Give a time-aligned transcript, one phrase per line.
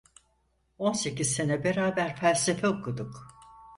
[0.77, 3.21] On sekiz sene beraber felsefe okuduk.